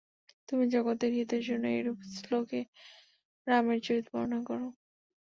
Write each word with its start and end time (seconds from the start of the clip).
তুমি 0.49 0.65
জগতের 0.73 1.11
হিতের 1.17 1.41
জন্য 1.47 1.65
এইরূপ 1.69 1.97
শ্লোকে 2.15 2.61
রামের 3.47 3.79
চরিত 3.85 4.05
বর্ণনা 4.13 4.39
কর। 4.47 4.59